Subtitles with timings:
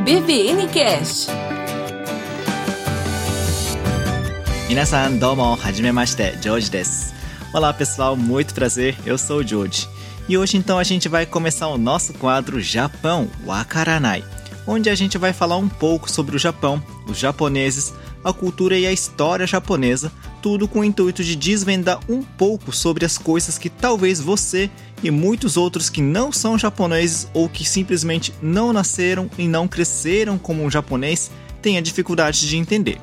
[0.00, 1.30] BVN Cast.
[4.68, 7.14] 皆さんどうもはじめましてジョージです
[7.52, 9.88] Olá pessoal, muito prazer, eu sou o Joji
[10.28, 14.24] e hoje então a gente vai começar o nosso quadro Japão Wakaranai
[14.66, 17.94] onde a gente vai falar um pouco sobre o Japão, os japoneses,
[18.24, 20.10] a cultura e a história japonesa,
[20.41, 24.69] tudo com o intuito de desvendar um pouco sobre as coisas que talvez você
[25.03, 30.37] e muitos outros que não são japoneses ou que simplesmente não nasceram e não cresceram
[30.37, 32.99] como um japonês tenha dificuldade de entender.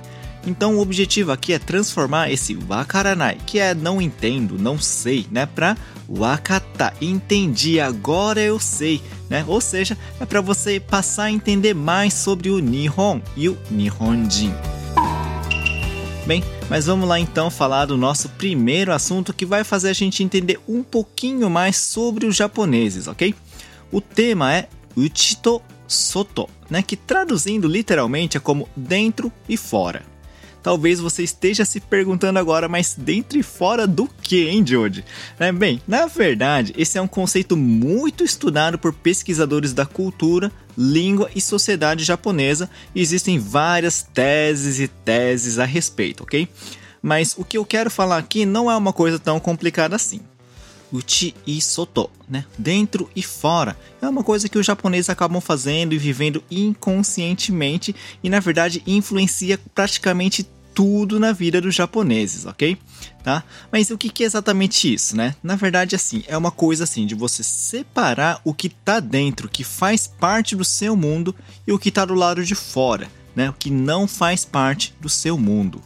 [0.47, 5.47] Então o objetivo aqui é transformar esse wakaranai, que é não entendo, não sei, né,
[5.47, 5.77] para
[6.09, 9.45] wakata, entendi, agora eu sei, né?
[9.47, 14.55] Ou seja, é para você passar a entender mais sobre o Nihon e o Nihonjin.
[16.27, 20.23] Bem, mas vamos lá então falar do nosso primeiro assunto que vai fazer a gente
[20.23, 23.35] entender um pouquinho mais sobre os japoneses, ok?
[23.91, 30.03] O tema é Uchito Soto, né, que traduzindo literalmente é como dentro e fora.
[30.63, 35.05] Talvez você esteja se perguntando agora, mas dentro e fora do que, hein, Jody?
[35.39, 41.31] É, bem, na verdade, esse é um conceito muito estudado por pesquisadores da cultura, língua
[41.35, 46.49] e sociedade japonesa e existem várias teses e teses a respeito, ok?
[47.01, 50.21] Mas o que eu quero falar aqui não é uma coisa tão complicada assim.
[50.93, 52.45] Uchi e Soto, né?
[52.57, 53.77] Dentro e fora.
[54.01, 59.59] É uma coisa que os japoneses acabam fazendo e vivendo inconscientemente e na verdade influencia
[59.75, 62.79] praticamente tudo na vida dos japoneses, ok?
[63.25, 63.43] Tá?
[63.73, 65.35] Mas o que é exatamente isso, né?
[65.43, 69.65] Na verdade, assim, é uma coisa assim de você separar o que tá dentro, que
[69.65, 71.35] faz parte do seu mundo,
[71.67, 73.51] e o que tá do lado de fora, né?
[73.51, 75.83] O que não faz parte do seu mundo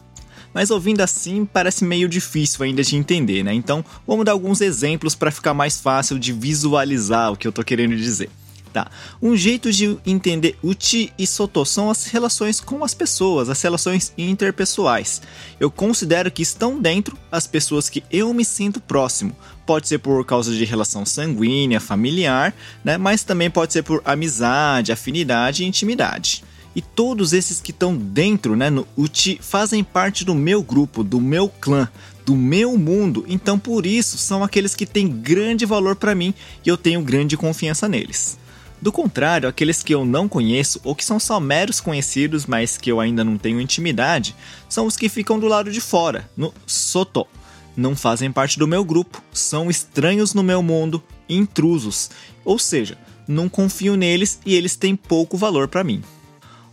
[0.53, 3.53] mas ouvindo assim parece meio difícil ainda de entender, né?
[3.53, 7.63] Então vamos dar alguns exemplos para ficar mais fácil de visualizar o que eu tô
[7.63, 8.29] querendo dizer.
[8.73, 8.89] Tá.
[9.21, 14.11] Um jeito de entender uchi e soto são as relações com as pessoas, as relações
[14.17, 15.21] interpessoais.
[15.59, 19.35] Eu considero que estão dentro as pessoas que eu me sinto próximo.
[19.63, 22.51] Pode ser por causa de relação sanguínea, familiar,
[22.83, 22.97] né?
[22.97, 26.43] mas também pode ser por amizade, afinidade e intimidade.
[26.75, 31.21] E todos esses que estão dentro, né, no Uchi, fazem parte do meu grupo, do
[31.21, 31.87] meu clã,
[32.25, 33.23] do meu mundo.
[33.27, 36.33] Então, por isso, são aqueles que têm grande valor para mim
[36.65, 38.37] e eu tenho grande confiança neles.
[38.81, 42.91] Do contrário, aqueles que eu não conheço ou que são só meros conhecidos, mas que
[42.91, 44.35] eu ainda não tenho intimidade,
[44.67, 47.25] são os que ficam do lado de fora, no Soto.
[47.77, 52.09] Não fazem parte do meu grupo, são estranhos no meu mundo, intrusos.
[52.43, 52.97] Ou seja,
[53.27, 56.03] não confio neles e eles têm pouco valor para mim.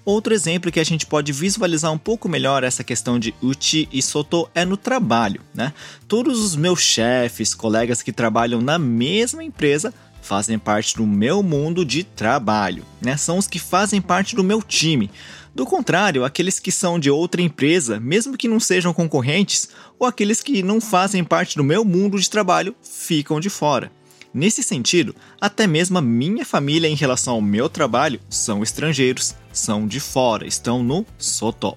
[0.05, 4.00] Outro exemplo que a gente pode visualizar um pouco melhor essa questão de uchi e
[4.00, 5.72] soto é no trabalho, né?
[6.09, 11.84] Todos os meus chefes, colegas que trabalham na mesma empresa fazem parte do meu mundo
[11.84, 13.16] de trabalho, né?
[13.16, 15.11] São os que fazem parte do meu time.
[15.55, 19.69] Do contrário, aqueles que são de outra empresa, mesmo que não sejam concorrentes,
[19.99, 23.91] ou aqueles que não fazem parte do meu mundo de trabalho, ficam de fora.
[24.32, 29.88] Nesse sentido, até mesmo a minha família em relação ao meu trabalho são estrangeiros, são
[29.88, 31.76] de fora, estão no Soto.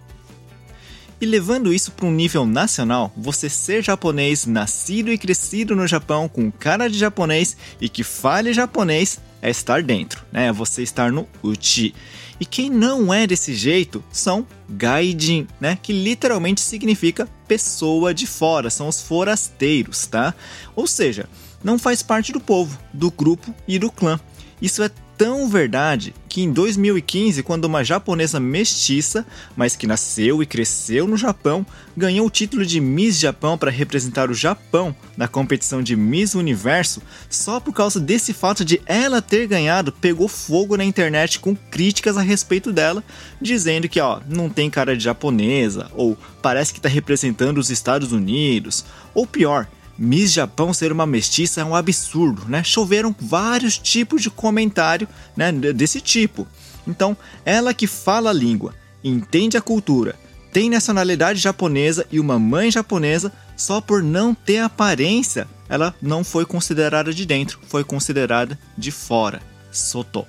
[1.20, 6.28] E levando isso para um nível nacional, você ser japonês, nascido e crescido no Japão
[6.28, 10.48] com cara de japonês e que fale japonês é estar dentro, né?
[10.48, 11.96] É você estar no uchi.
[12.40, 15.78] E quem não é desse jeito são gaijin, né?
[15.82, 20.34] Que literalmente significa pessoa de fora, são os forasteiros, tá?
[20.76, 21.30] Ou seja,
[21.64, 24.20] não faz parte do povo, do grupo e do clã.
[24.62, 29.26] Isso é tão verdade que em 2015, quando uma japonesa mestiça,
[29.56, 31.66] mas que nasceu e cresceu no Japão,
[31.96, 37.02] ganhou o título de Miss Japão para representar o Japão na competição de Miss Universo,
[37.30, 42.18] só por causa desse fato de ela ter ganhado, pegou fogo na internet com críticas
[42.18, 43.04] a respeito dela,
[43.40, 48.12] dizendo que ó, não tem cara de japonesa, ou parece que está representando os Estados
[48.12, 49.68] Unidos, ou pior,
[49.98, 52.64] Miss Japão ser uma mestiça é um absurdo, né?
[52.64, 56.48] Choveram vários tipos de comentário né, desse tipo.
[56.88, 58.74] Então, ela que fala a língua,
[59.04, 60.16] entende a cultura,
[60.52, 66.46] tem nacionalidade japonesa e uma mãe japonesa, só por não ter aparência, ela não foi
[66.46, 69.42] considerada de dentro, foi considerada de fora.
[69.72, 70.28] Soto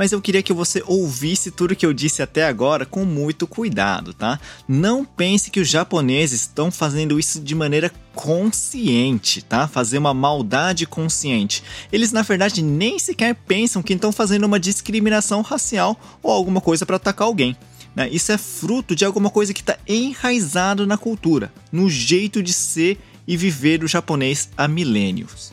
[0.00, 4.14] mas eu queria que você ouvisse tudo que eu disse até agora com muito cuidado,
[4.14, 4.40] tá?
[4.66, 9.68] Não pense que os japoneses estão fazendo isso de maneira consciente, tá?
[9.68, 11.62] Fazer uma maldade consciente.
[11.92, 16.86] Eles na verdade nem sequer pensam que estão fazendo uma discriminação racial ou alguma coisa
[16.86, 17.54] para atacar alguém.
[17.94, 18.08] Né?
[18.10, 22.98] Isso é fruto de alguma coisa que está enraizado na cultura, no jeito de ser
[23.26, 25.52] e viver do japonês há milênios.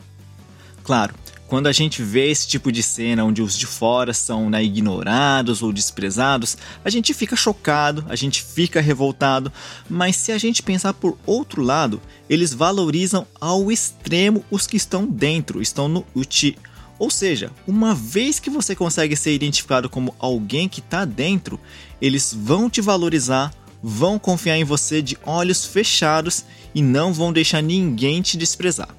[0.82, 1.14] Claro,
[1.48, 5.62] Quando a gente vê esse tipo de cena onde os de fora são né, ignorados
[5.62, 9.50] ou desprezados, a gente fica chocado, a gente fica revoltado,
[9.88, 15.06] mas se a gente pensar por outro lado, eles valorizam ao extremo os que estão
[15.06, 16.54] dentro, estão no uchi.
[16.98, 21.58] Ou seja, uma vez que você consegue ser identificado como alguém que está dentro,
[21.98, 27.62] eles vão te valorizar, vão confiar em você de olhos fechados e não vão deixar
[27.62, 28.94] ninguém te desprezar.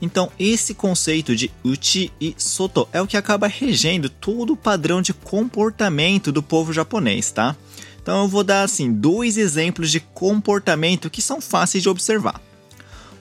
[0.00, 5.02] Então, esse conceito de uchi e soto é o que acaba regendo todo o padrão
[5.02, 7.56] de comportamento do povo japonês, tá?
[8.00, 12.40] Então, eu vou dar assim dois exemplos de comportamento que são fáceis de observar.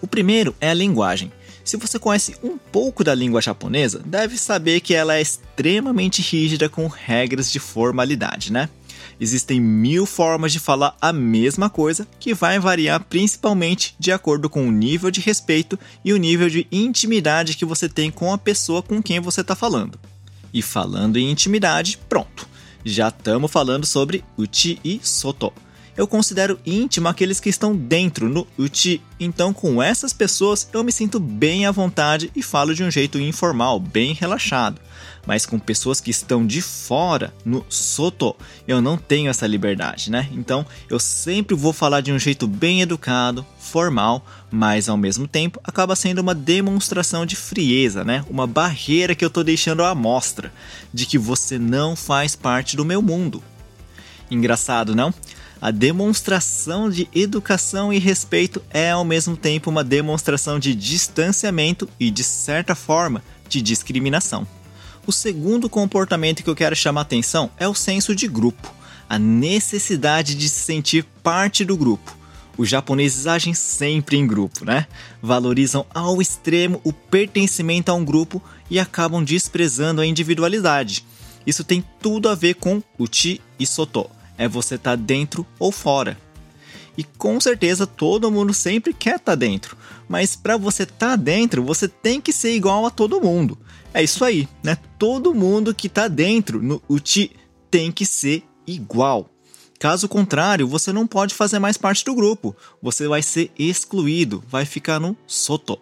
[0.02, 1.32] O primeiro é a linguagem.
[1.64, 6.70] Se você conhece um pouco da língua japonesa, deve saber que ela é extremamente rígida
[6.70, 8.70] com regras de formalidade, né?
[9.20, 14.68] Existem mil formas de falar a mesma coisa, que vai variar principalmente de acordo com
[14.68, 18.84] o nível de respeito e o nível de intimidade que você tem com a pessoa
[18.84, 20.00] com quem você está falando.
[20.54, 22.48] E falando em intimidade, pronto,
[22.86, 25.52] já estamos falando sobre uchi e soto
[25.98, 29.02] eu considero íntimo aqueles que estão dentro no uchi.
[29.20, 33.20] Então, com essas pessoas, eu me sinto bem à vontade e falo de um jeito
[33.20, 34.80] informal, bem relaxado.
[35.28, 38.34] Mas com pessoas que estão de fora, no soto,
[38.66, 40.30] eu não tenho essa liberdade, né?
[40.32, 45.60] Então, eu sempre vou falar de um jeito bem educado, formal, mas ao mesmo tempo
[45.66, 48.24] acaba sendo uma demonstração de frieza, né?
[48.30, 50.54] Uma barreira que eu tô deixando à mostra
[50.94, 53.44] de que você não faz parte do meu mundo.
[54.32, 55.14] Engraçado, não?
[55.60, 62.10] A demonstração de educação e respeito é ao mesmo tempo uma demonstração de distanciamento e,
[62.10, 64.48] de certa forma, de discriminação.
[65.08, 68.70] O segundo comportamento que eu quero chamar atenção é o senso de grupo,
[69.08, 72.14] a necessidade de se sentir parte do grupo.
[72.58, 74.86] Os japoneses agem sempre em grupo, né?
[75.22, 81.06] Valorizam ao extremo o pertencimento a um grupo e acabam desprezando a individualidade.
[81.46, 85.72] Isso tem tudo a ver com uchi e soto é você estar tá dentro ou
[85.72, 86.18] fora.
[86.98, 89.78] E com certeza todo mundo sempre quer estar tá dentro,
[90.10, 93.58] mas para você estar tá dentro, você tem que ser igual a todo mundo.
[93.94, 94.78] É isso aí, né?
[94.98, 97.32] Todo mundo que está dentro no UTI
[97.70, 99.30] tem que ser igual.
[99.80, 102.56] Caso contrário, você não pode fazer mais parte do grupo.
[102.82, 105.80] Você vai ser excluído, vai ficar no soto.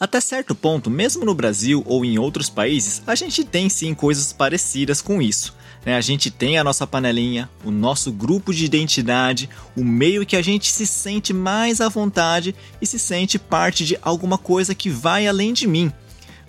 [0.00, 4.32] Até certo ponto, mesmo no Brasil ou em outros países, a gente tem sim coisas
[4.32, 5.54] parecidas com isso.
[5.84, 5.94] Né?
[5.94, 10.42] A gente tem a nossa panelinha, o nosso grupo de identidade, o meio que a
[10.42, 15.26] gente se sente mais à vontade e se sente parte de alguma coisa que vai
[15.26, 15.92] além de mim.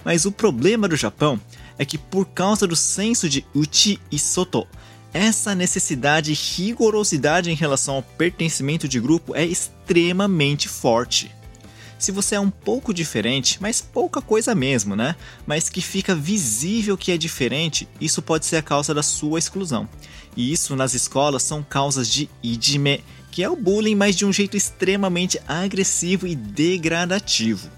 [0.05, 1.37] Mas o problema do Japão
[1.77, 4.65] é que, por causa do senso de uchi e soto,
[5.13, 11.29] essa necessidade e rigorosidade em relação ao pertencimento de grupo é extremamente forte
[12.03, 15.15] se você é um pouco diferente, mas pouca coisa mesmo, né?
[15.45, 19.87] Mas que fica visível que é diferente, isso pode ser a causa da sua exclusão.
[20.35, 24.33] E isso nas escolas são causas de ijime, que é o bullying, mas de um
[24.33, 27.69] jeito extremamente agressivo e degradativo.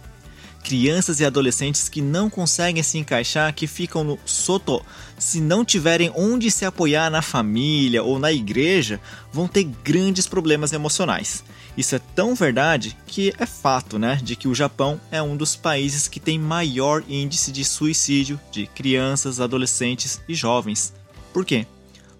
[0.63, 4.81] Crianças e adolescentes que não conseguem se encaixar, que ficam no soto,
[5.19, 8.99] se não tiverem onde se apoiar na família ou na igreja,
[9.31, 11.43] vão ter grandes problemas emocionais.
[11.75, 15.53] Isso é tão verdade que é fato, né, de que o Japão é um dos
[15.53, 20.93] países que tem maior índice de suicídio de crianças, adolescentes e jovens.
[21.33, 21.67] Por quê?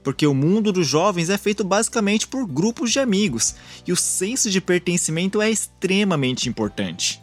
[0.04, 3.56] Porque o mundo dos jovens é feito basicamente por grupos de amigos
[3.88, 7.23] e o senso de pertencimento é extremamente importante.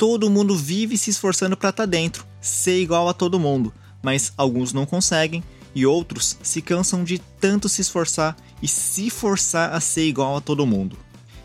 [0.00, 4.32] Todo mundo vive se esforçando para estar tá dentro, ser igual a todo mundo, mas
[4.36, 9.78] alguns não conseguem e outros se cansam de tanto se esforçar e se forçar a
[9.78, 10.96] ser igual a todo mundo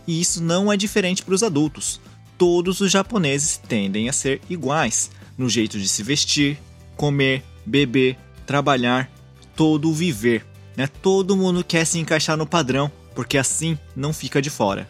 [0.07, 2.00] e isso não é diferente para os adultos.
[2.38, 6.59] Todos os japoneses tendem a ser iguais no jeito de se vestir,
[6.95, 9.09] comer, beber, trabalhar,
[9.55, 10.45] todo o viver.
[10.75, 10.88] Né?
[10.88, 14.88] Todo mundo quer se encaixar no padrão, porque assim não fica de fora.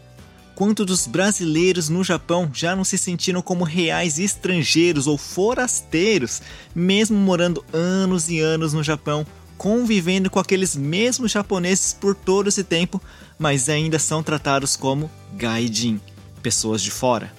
[0.56, 6.42] Quanto dos brasileiros no Japão já não se sentiram como reais estrangeiros ou forasteiros,
[6.74, 12.64] mesmo morando anos e anos no Japão, convivendo com aqueles mesmos japoneses por todo esse
[12.64, 13.02] tempo,
[13.38, 16.00] mas ainda são tratados como gaijin,
[16.42, 17.34] pessoas de fora.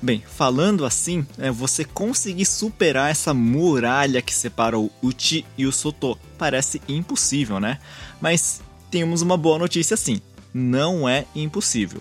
[0.00, 5.70] Bem, falando assim, é, você conseguir superar essa muralha que separa o Uchi e o
[5.70, 7.78] Soto parece impossível, né?
[8.20, 8.60] Mas
[8.90, 10.20] temos uma boa notícia sim,
[10.52, 12.00] não é impossível.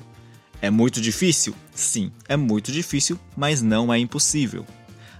[0.61, 1.55] É muito difícil?
[1.73, 4.65] Sim, é muito difícil, mas não é impossível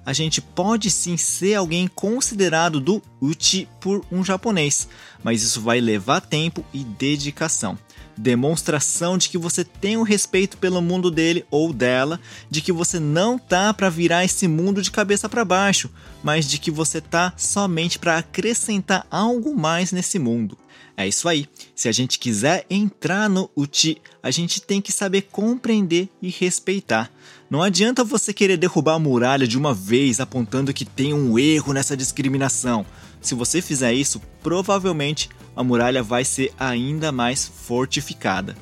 [0.05, 4.87] a gente pode sim ser alguém considerado do uchi por um japonês,
[5.23, 7.77] mas isso vai levar tempo e dedicação.
[8.17, 12.19] demonstração de que você tem o um respeito pelo mundo dele ou dela,
[12.49, 15.89] de que você não tá para virar esse mundo de cabeça para baixo,
[16.21, 20.57] mas de que você tá somente para acrescentar algo mais nesse mundo.
[20.95, 21.47] É isso aí.
[21.75, 27.09] Se a gente quiser entrar no Uchi, a gente tem que saber compreender e respeitar.
[27.49, 31.73] Não adianta você querer derrubar a muralha de uma vez apontando que tem um erro
[31.73, 32.85] nessa discriminação.
[33.19, 38.55] Se você fizer isso, provavelmente a muralha vai ser ainda mais fortificada.